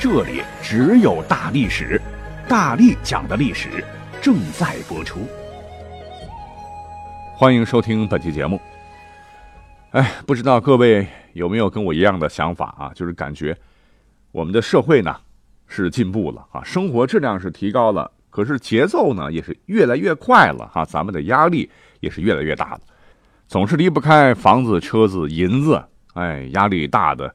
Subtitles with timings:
[0.00, 2.00] 这里只有大历史，
[2.48, 3.84] 大力讲的历史
[4.22, 5.28] 正在播出。
[7.36, 8.58] 欢迎收听本期节目。
[9.90, 12.90] 哎，不知道各位有没有跟我一样的想法啊？
[12.94, 13.54] 就是感觉
[14.32, 15.14] 我们的社会呢
[15.66, 22.80] 是进步了啊，生活质量是提高了，可是节奏呢也是越来越快了哈，咱们的压力也是越来越大了，
[23.46, 27.34] 总是离不开房子、车子、银子，哎，压力大的。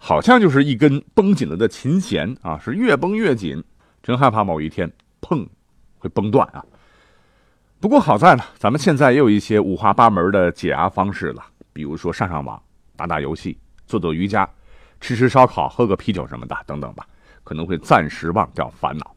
[0.00, 3.62] 好像就是一根绷紧了的琴弦啊，是越绷越紧，
[4.02, 4.90] 真害怕某一天
[5.20, 5.46] 砰
[5.98, 6.64] 会崩断啊。
[7.80, 12.60] 不过好在呢，咱们现在也有一些五花八门的解压方式了，比如说上上网、
[12.96, 14.48] 打打游戏、做做瑜伽、
[15.00, 17.04] 吃吃烧烤、喝个啤酒什么的等等吧，
[17.42, 19.14] 可能会暂时忘掉烦恼。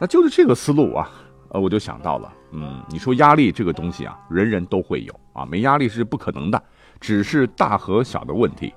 [0.00, 1.10] 那就是这个思路啊，
[1.48, 6.62] 呃，我就想到了，嗯，你说压力这个东西啊，人人都会有啊，没压力是不可能的，
[7.00, 8.72] 只是大和小的问题。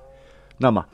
[0.58, 0.84] 那么。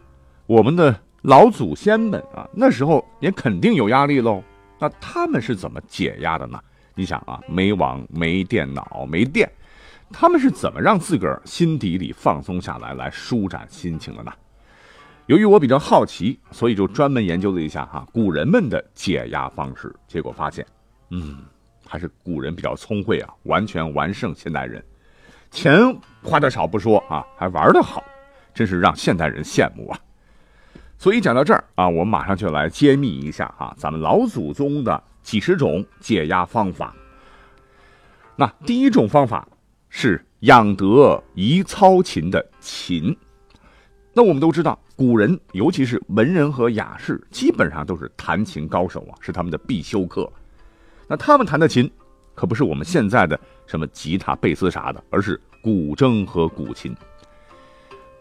[0.50, 4.42] 我们的老祖先们啊，那时候也肯定有压力喽。
[4.80, 6.60] 那他们是怎么解压的呢？
[6.96, 9.48] 你想啊，没网、没电脑、没电，
[10.10, 14.32] 他们是怎么让自个儿心底里放松下来，来舒展心情的呢？
[15.26, 19.94] 由于我比较好奇，所以就专门研究了一下哈古人们的解压方式。
[20.08, 20.66] 结果发现，
[21.10, 21.44] 嗯，
[21.86, 24.84] 还是古人比较聪慧啊，完全完胜现代人。
[25.52, 28.02] 钱花的少不说啊，还玩的好，
[28.52, 30.00] 真是让现代人羡慕啊。
[31.00, 36.94] 所以讲到这儿啊，我们马上就来揭秘一下哈，咱们老祖宗的几十种解压方法。
[38.36, 39.48] 那第一种方法
[39.88, 43.16] 是养德宜操琴的琴。
[44.12, 50.30] 那我们都知道，古人尤其是文人和雅士，基本上都是弹琴高手啊，是他们的必修课。
[51.08, 51.90] 那他们弹的琴，
[52.34, 56.94] 可不是我们现在的什么吉他、贝斯啥的，而是古筝和古琴。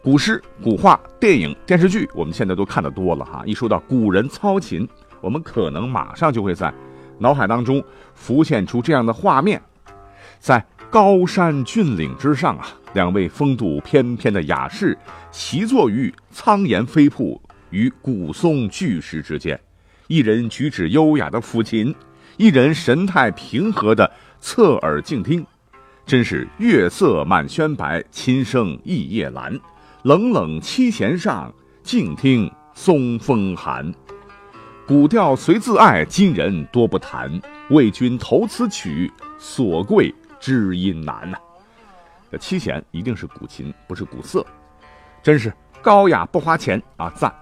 [0.02, 3.44] 古诗、古画、电影、电视剧，我们现在都看得多了哈。
[3.46, 4.88] 一说到古人操琴，
[5.20, 6.74] 我们可能马上就会在
[7.18, 7.84] 脑海当中
[8.14, 9.62] 浮现出这样的画面：
[10.40, 14.98] 在高山峻岭之上啊，两位风度翩翩的雅士
[15.32, 17.40] 齐坐于苍岩飞瀑
[17.70, 19.60] 与古松巨石之间，
[20.08, 21.94] 一人举止优雅的抚琴，
[22.38, 25.46] 一人神态平和的侧耳静听，
[26.06, 29.60] 真是月色满轩白，琴声一夜阑。
[30.04, 33.94] 冷冷七弦上，静听松风寒。
[34.88, 37.30] 古调随自爱，今人多不弹。
[37.70, 41.38] 为君投此曲，所贵知音难呐。
[42.32, 44.46] 这七弦一定是古琴，不是古瑟，
[45.22, 47.10] 真是高雅不花钱啊！
[47.10, 47.34] 赞。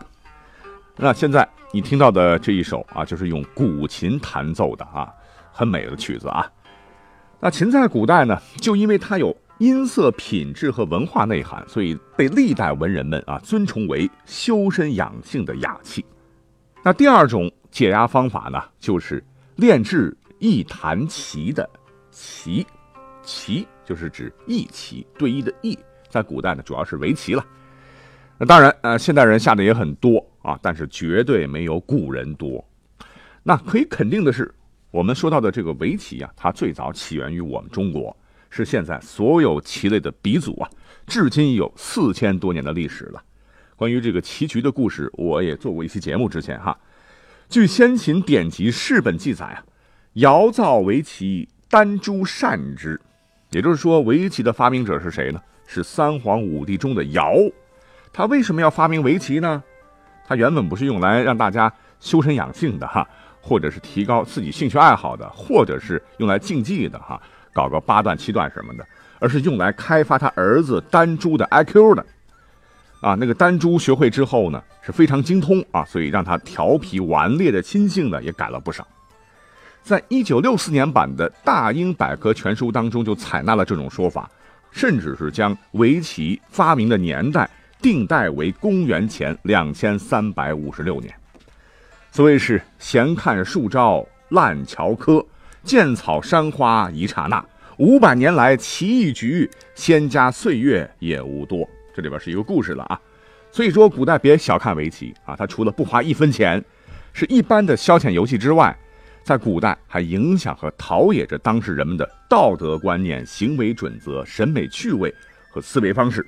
[0.96, 5.08] 那现在你听到的这一首啊，就是用古琴弹奏的啊，
[5.52, 6.52] 很美的曲子啊。
[7.40, 9.38] 那琴在古代呢，就因为它有。
[9.60, 16.06] 音色品质和文化内涵，所以被历代文人们啊尊崇为修身养性的雅器。
[16.84, 19.24] 那第二种解压方法呢，就是
[19.56, 21.68] 练制一弹棋的
[22.12, 22.66] 棋，
[23.24, 25.76] 棋就是指弈棋对弈的弈，
[26.08, 27.44] 在古代呢主要是围棋了。
[28.38, 32.64] 那当然，呃，现代人下的也很多啊，但是绝对没有古人多。
[33.42, 34.54] 那可以肯定的是，
[34.92, 38.16] 我们说到的这个围棋啊，它最早起源于我们中国。
[38.58, 40.70] 是现在所有棋类的鼻祖啊，
[41.06, 43.22] 至今有四千多年的历史了。
[43.76, 46.28] 关于这个棋局的故事，我也做过一期节目。
[46.28, 46.76] 之前哈，
[47.48, 49.64] 据先秦典籍世本记载啊，
[50.14, 53.00] 尧造围棋，丹朱善之。
[53.52, 55.40] 也就是说，围棋的发明者是谁呢？
[55.68, 57.36] 是三皇五帝中的尧。
[58.12, 59.64] 他为什么要发明围棋呢？
[60.26, 63.08] 他原本不是用来让大家修身养性的哈，
[63.40, 67.22] 或者是提高自己兴趣爱好的，或者是用来竞技的哈。
[67.58, 68.86] 搞个八段七段什么的，
[69.18, 72.06] 而是用来开发他儿子丹朱的 IQ 的，
[73.02, 78.88] 啊，那个丹朱学会之后呢，是非常精通啊，所以让他调皮顽劣的亲性呢也改了不少。
[79.82, 84.30] 在一九六四年版的大英百科全书当中就采纳了这种说法，
[84.70, 87.50] 甚至是将围棋发明的年代
[87.82, 91.12] 定代为公元前两千三百五十六年。
[92.12, 95.26] 所谓是闲看数招烂桥柯。
[95.68, 97.46] 剑草山花一刹那，
[97.78, 101.68] 五百年来棋一局，仙家岁月也无多。
[101.94, 102.98] 这里边是一个故事了啊。
[103.52, 106.64] 所以说，古代别小看围棋啊，它除了不花一分钱，
[107.12, 108.74] 是一般的消遣游戏之外，
[109.26, 115.14] 在古代还影响和陶冶着当时人们的道德观念、行为准则、审美趣味
[115.50, 116.26] 和思维方式。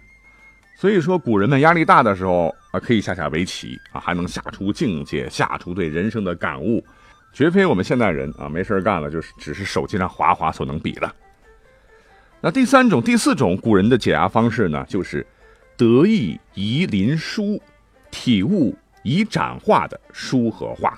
[0.77, 6.83] 所以说，古人们压力大的时候啊，可以下下围棋啊，还能下出境界，下出对人生的感悟，
[7.31, 11.15] 绝非我们现代人啊没事干了就是只是手机上划划所能比的。
[12.41, 15.25] 那第三种、第四种古人的解压方式呢，就是
[15.77, 17.61] 得意宜临书，
[18.11, 20.97] 体悟宜展画的书和画。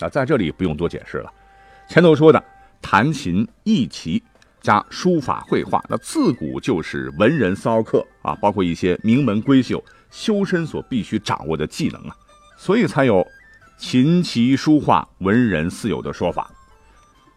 [0.00, 1.32] 啊，在这里不用多解释了，
[1.88, 2.42] 前头说的
[2.80, 4.22] 弹琴、弈棋。
[4.62, 9.80] 加书法绘画，那自古就是文人骚客啊，包括一些名门闺秀
[10.10, 12.16] 修身所必须掌握的技能啊，
[12.56, 13.24] 所以才有
[13.76, 16.50] 琴棋书画文人四有的说法。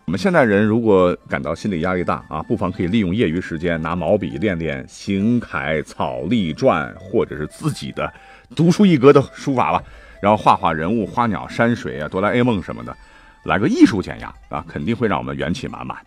[0.05, 8.11] 我们现代人如果感到心理压力大啊，不妨可以利用业余时间拿毛笔练练行楷、草隶、篆，或者是自己的
[8.55, 9.83] 独树一格的书法吧，
[10.21, 12.95] 然后画画人物、花鸟、山水啊、哆啦 A 梦什么的，
[13.43, 15.97] 来个艺术减压啊，肯定会让我们元气满满。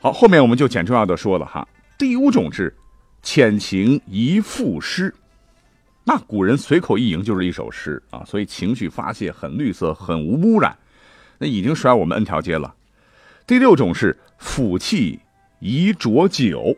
[0.00, 1.66] 好，后面我们就简重要的说了哈。
[1.96, 2.76] 第五种是
[3.22, 5.14] 浅情一赋诗，
[6.08, 10.78] 那古人随口一吟就是一首诗啊，所以情绪发泄很绿色，很无污染，
[11.38, 12.72] 那已经甩我们 n 条街了。
[13.44, 15.18] 第六种是抚气
[15.58, 16.76] 宜浊酒，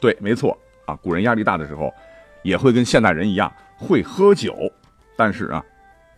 [0.00, 1.94] 对，没错啊，古人压力大的时候
[2.42, 4.56] 也会跟现代人一样会喝酒，
[5.16, 5.64] 但是啊，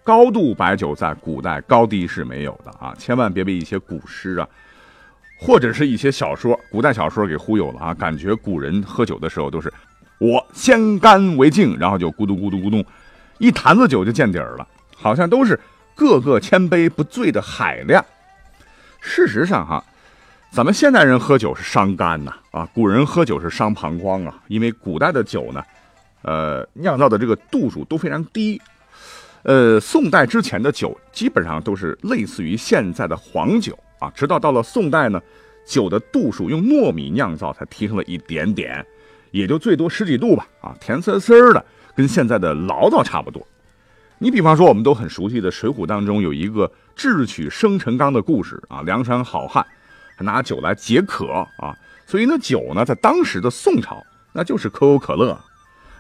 [0.03, 4.49] 高度白酒在古代高低是没有的啊，千万别被一些古诗啊。
[5.37, 7.93] 或者是一些小说，古代小说给忽悠了啊！
[7.93, 9.70] 感觉古人喝酒的时候都是
[10.19, 12.84] 我先干为敬，然后就咕嘟咕嘟咕嘟，
[13.38, 14.66] 一坛子酒就见底儿了，
[14.96, 15.58] 好像都是
[15.94, 18.05] 个个千杯不醉的海量。
[19.00, 19.84] 事实上哈，
[20.50, 25.62] 咱们现代人喝酒是伤肝呐啊，古人喝酒是伤膀胱啊，因为古代的酒呢，
[26.22, 28.60] 呃，酿造的这个度数都非常低。
[29.43, 33.78] 呃，宋代之前的酒基本上都是类似于现在的黄酒。
[33.99, 35.20] 啊，直到到了宋代呢，
[35.67, 38.84] 酒的度数用糯米酿造才提升了一点点，
[39.34, 40.46] 也就最多十几度吧。
[40.60, 41.64] 啊，甜丝丝的，
[41.96, 43.44] 跟现在的醪糟差不多。
[44.19, 49.66] 你比方说，我们都很熟悉的《水浒》当中有一个智取生辰纲的故事啊，梁山好汉
[50.20, 51.26] 拿酒来解渴
[51.58, 51.76] 啊，
[52.06, 54.00] 所以那酒呢，在当时的宋朝
[54.32, 55.36] 那就是可口可乐，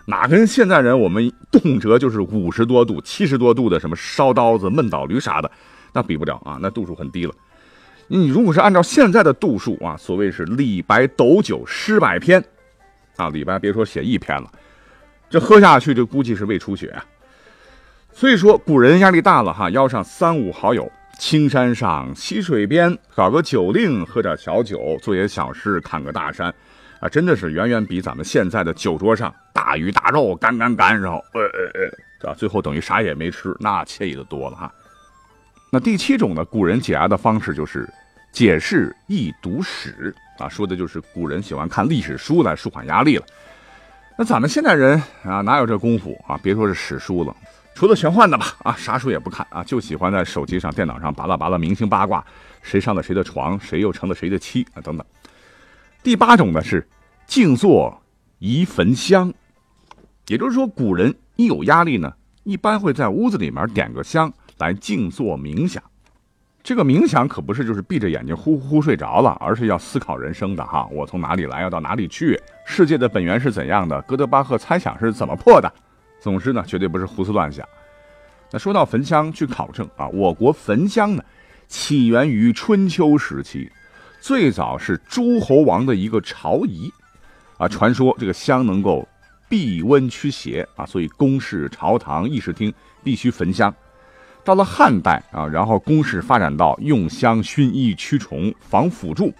[0.06, 5.50] 哪跟现在人我们动辄就是五十多度、七十多度的什么烧刀子、闷倒驴啥的，
[5.92, 7.34] 那比不了啊，那度数很低了。
[8.06, 12.42] 你如果是按照现在的度数啊，所谓是李白斗酒诗百篇，
[13.16, 14.50] 啊，李白别说写一篇了，
[15.30, 16.94] 这喝下去就估计是胃出血。
[18.12, 26.54] 所以说古人压力大了哈，邀上三五好友，青山上、溪水边，搞个酒令，喝点小酒，做些小事，看个大山，
[27.00, 31.70] 啊，真的是远远比咱们现在的酒桌上大鱼大肉干干干，然后呃呃
[32.22, 34.72] 呃，啊，最后等于啥也没吃，那惬意的多了哈。
[35.70, 36.44] 那第七种呢？
[36.44, 37.88] 古人解压的方式就是
[38.30, 43.24] 解释易读史啊，说的就是古人喜欢看历史书来舒缓压力了。
[44.16, 46.38] 那咱们现代人啊，哪有这功夫啊？
[46.42, 47.34] 别说是史书了，
[47.74, 52.24] 除了玄幻的吧，啊，啥书也不看啊，就喜欢在手机上、电脑上扒拉扒拉明星八卦，
[52.62, 55.06] 谁上了谁的床，谁又成了谁的妻啊，等等。
[56.02, 56.86] 第八种呢是
[57.26, 58.02] 静坐
[58.38, 59.32] 宜焚香，
[60.28, 64.32] 也就是说，古人一有压力呢，一般会在屋子里面点个香。
[64.58, 65.82] 来静坐冥想，
[66.64, 70.88] 这个冥想可不是就是闭着眼睛呼呼呼睡着了，而是要思考人生的哈。
[70.90, 72.40] 我从哪里来，要到哪里去？
[72.64, 74.00] 世界的本源是怎样的？
[74.02, 75.70] 哥德巴赫猜想是怎么破的？
[76.22, 77.68] 总之呢，绝对不是胡思乱想。
[78.50, 81.22] 那说到焚香，据考证啊，我国焚香呢，
[81.68, 83.70] 起源于春秋时期，
[84.22, 86.90] 最早是诸侯王的一个朝仪
[87.58, 87.68] 啊。
[87.68, 89.06] 传说这个香能够
[89.50, 92.72] 避瘟驱邪啊，所以宫室、朝堂、议事厅
[93.02, 93.74] 必须焚香。
[94.44, 99.32] 到了汉代啊，然后宫室发展到用香熏衣驱虫防腐蛀，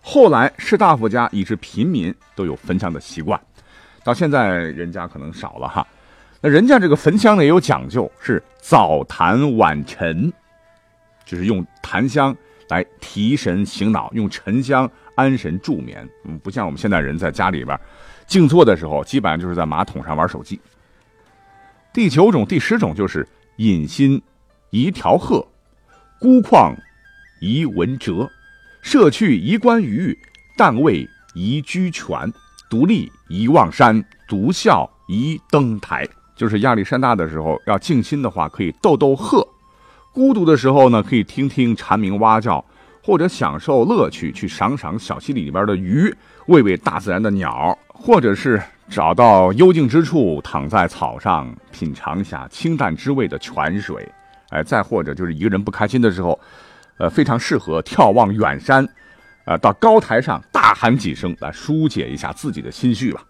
[0.00, 3.40] 后来士大夫家以至平民都有焚香的习惯，
[4.02, 5.86] 到现在人家可能少了哈。
[6.40, 10.32] 那人家这个焚香呢也有讲究，是早檀晚沉，
[11.24, 12.36] 就是用檀香
[12.68, 16.04] 来提神醒脑，用沉香安神助眠。
[16.24, 17.78] 嗯，不像我们现代人在家里边
[18.26, 20.60] 静坐的时候，基本上就是在马桶上玩手机。
[21.92, 23.24] 第九种、第十种就是
[23.58, 24.20] 隐心。
[24.72, 25.46] 宜调鹤，
[26.18, 26.74] 孤旷
[27.42, 28.30] 宜闻哲，
[28.80, 30.18] 舍去宜观鱼，
[30.56, 32.32] 但位宜居泉，
[32.70, 36.08] 独立宜望山，独笑宜登台。
[36.34, 39.46] 就是压力山大的时候，要静心的话，可以逗逗鹤；
[40.10, 42.64] 孤独的时候呢，可以听听蝉鸣蛙叫，
[43.02, 46.10] 或者享受乐趣，去赏赏小溪里边的鱼，
[46.46, 54.10] 喂喂大自然的鸟，或者是找到幽静之处，躺在草上，品尝一下清淡之味的泉水。
[54.52, 56.38] 哎，再或者就是一个人不开心的时候，
[56.98, 58.86] 呃，非常适合眺望远山，
[59.44, 63.24] 啊，到高台上大喊几声来疏解一下自己的心绪吧。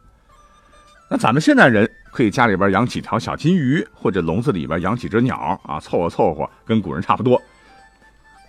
[1.08, 7.40] 那咱们现代人可以家里边养几条小金鱼，或者笼子里边养几只鸟啊，凑合凑合，跟古人差不多。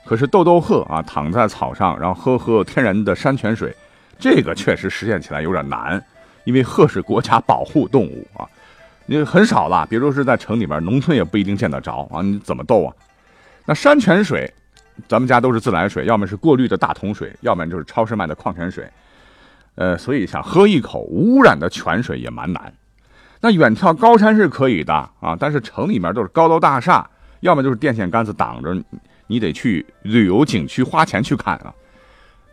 [0.05, 3.75] 可是逗逗鹤啊，躺在草上，然后喝喝天然的山泉水，
[4.17, 6.03] 这个确实实现起来有点难，
[6.43, 8.47] 因为鹤是国家保护动物啊，
[9.05, 9.85] 你很少了。
[9.89, 12.93] 比如是在城里边，农村也不一定见得着啊，你怎么逗啊？
[13.65, 14.51] 那山泉水，
[15.07, 18.89] 咱们家都是自来水，要么是过滤的大桶水，要么就是超市卖的矿泉水。
[19.75, 22.73] 呃，所以想喝一口污染的泉水也蛮难。
[23.41, 27.09] 那远眺高山是可以的啊，但是城里面都是高楼大厦，
[27.41, 28.81] 要么就是电线杆子挡着，
[29.27, 31.73] 你得去旅游景区花钱去看啊。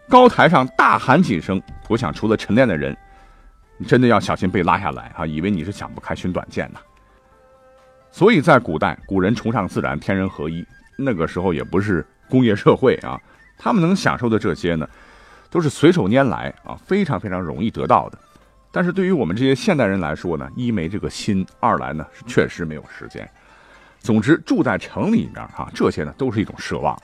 [0.08, 2.96] 高台上大喊几声，我想除了晨练的人，
[3.80, 6.78] 你真的要小心被拉下来啊，以为你是想不开寻短见呢。
[8.12, 10.62] 所以在古代，古人崇尚自然，天人合一，
[10.98, 13.18] 那个时候也不是工业社会啊，
[13.56, 14.86] 他们能享受的这些呢。
[15.52, 18.18] 都是随手拈来啊，非常非常容易得到的。
[18.70, 23.28] 但是对于我们这些现代人来说呢，一没这个心，二来呢是确实没有时间。
[23.98, 26.96] 总之，住在城里面啊，这些呢都是一种奢望。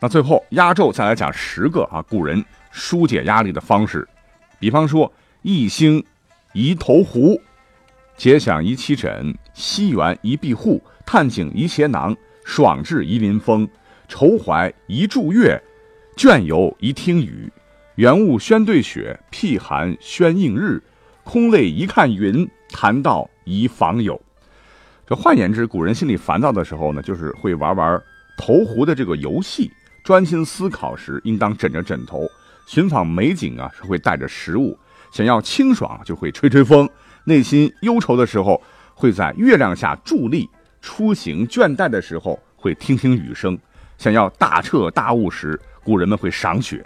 [0.00, 4.04] 那最后压轴再来讲十个啊，古人疏解压力的方式。
[4.58, 6.04] 比方说，一兴
[6.52, 7.40] 宜投壶，
[8.14, 13.66] 结想宜栖枕，西园宜庇护，探景宜携囊，爽志宜临风，
[14.06, 15.58] 愁怀宜助月，
[16.14, 17.50] 倦游宜听雨。
[17.94, 20.82] 原物宣对雪，辟寒宣映日，
[21.24, 24.20] 空泪一看云，谈道宜访友。
[25.06, 28.02] 这换言之，古人心里烦躁的时候呢，就是会玩玩
[28.36, 29.70] 投壶的这个游戏；
[30.04, 32.26] 专心思考时，应当枕着枕头；
[32.66, 34.76] 寻访美景啊，是会带着食物；
[35.12, 36.86] 想要清爽，就会吹吹风；
[37.24, 38.62] 内心忧愁的时候，
[38.94, 40.48] 会在月亮下伫立；
[40.80, 43.56] 出行倦怠的时候，会听听雨声；
[43.98, 46.84] 想要大彻大悟时，古人们会赏雪。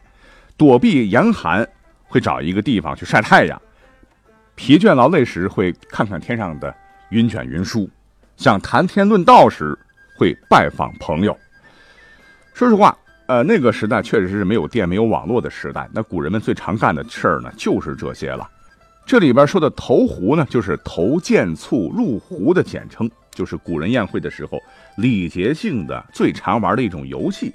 [0.57, 1.67] 躲避严寒，
[2.05, 3.59] 会找一个地方去晒太阳；
[4.55, 6.75] 疲倦劳累时，会看看天上的
[7.11, 7.89] 云卷云舒；
[8.37, 9.77] 想谈天论道时，
[10.17, 11.37] 会拜访朋友。
[12.55, 15.89] 说实话，呃，那个时代确实是没有电、没有网络的时代。
[15.93, 18.47] 那古人们最常干的事儿呢，就是这些了。
[19.07, 24.59] 这里边说的投壶呢，就是投剑簇入壶的简称，就是古人宴会的时候
[24.97, 27.55] 礼节性的最常玩的一种游戏。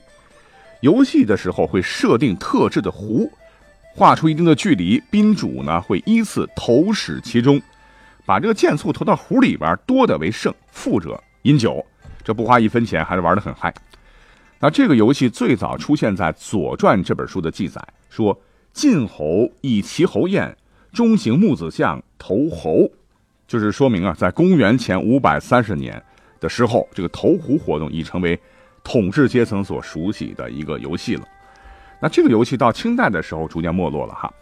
[0.81, 3.31] 游戏的时候会设定特制的壶，
[3.95, 7.61] 画出一定的距离，宾主呢会依次投矢其中，
[8.25, 11.85] 把这个箭簇投到壶里边，多的为胜，负者饮酒。
[12.23, 13.73] 这不花一分钱，还是玩得很嗨。
[14.59, 18.39] 那这个游戏最早出现在《左传》这本书的记载，说
[18.73, 20.55] 晋侯以齐侯宴，
[20.91, 22.89] 中行木子相投侯，
[23.47, 26.01] 就是说明啊，在公元前五百三十年
[26.39, 28.39] 的时候，这个投壶活动已成为。
[28.81, 31.27] 统治阶层所熟悉的一个游戏了，
[32.01, 34.33] 那这个游戏到清代的时候逐渐没落了哈。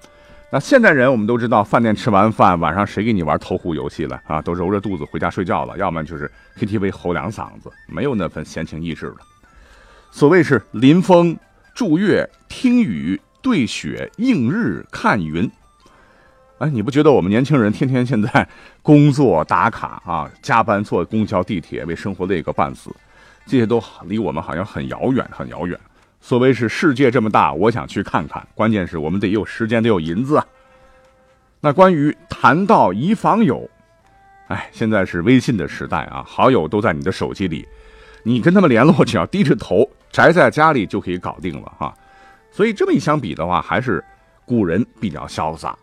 [0.52, 4.40] 那现代人我们都知道，饭店吃完饭，晚上谁给你玩投壶游戏了啊？
[4.40, 9.18] 都揉着肚子回家睡觉了，要么就是 KTV 吼两嗓子，没有那份闲情逸致了。
[10.12, 11.38] 所谓是临风、
[11.76, 15.50] 祝月、听雨、对雪、映日、看云。
[16.58, 18.48] 哎，你不觉得我们年轻人天天现在
[18.82, 22.90] 工作打卡啊，加班坐公交、地铁，为生活累个半死？
[23.46, 25.80] 这些都离我们好像很遥远，很遥远。
[26.20, 28.46] 所谓是世界这么大，我想去看看。
[28.56, 30.46] 关键是我们得有时间，得有银子啊。
[31.62, 33.70] 那关于谈到宜访友，
[34.48, 37.68] 哎，现在是微信的时代啊，好友都在你的手机里，
[38.24, 39.88] 你跟他们联络，只要低着头
[40.18, 41.94] 宅在家里就可以搞定了哈。
[42.52, 44.04] 所以这么一相比的话，还是
[44.46, 45.78] 古人比较潇洒。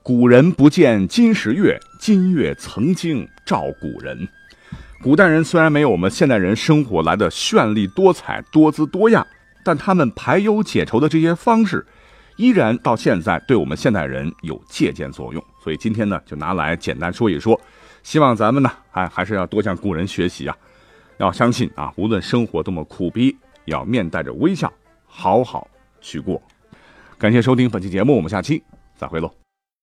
[0.00, 4.28] 古人不见今时月，今月曾经照古人。
[5.02, 9.26] 古代人虽然没有我们现代人生活来的绚丽多彩、多姿多样，
[9.64, 11.84] 但他们排忧解愁的这些方式，
[12.36, 15.44] 依然到现在对我们现代人有借鉴作用。
[15.62, 17.60] 所以今天呢，就拿来简单说一说，
[18.04, 20.56] 希望咱们呢，还还是要多向古人学习啊！
[21.20, 23.36] 要相信啊，无论生活多么苦逼，
[23.66, 24.72] 要面带着微笑，
[25.04, 25.68] 好好
[26.00, 26.40] 去过。
[27.18, 28.62] 感谢收听本期节目，我们下期
[28.96, 29.30] 再会喽。